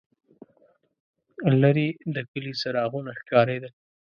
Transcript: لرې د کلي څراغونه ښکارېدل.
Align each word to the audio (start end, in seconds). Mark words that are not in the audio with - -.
لرې 1.61 1.87
د 2.13 2.15
کلي 2.29 2.53
څراغونه 2.61 3.11
ښکارېدل. 3.19 3.73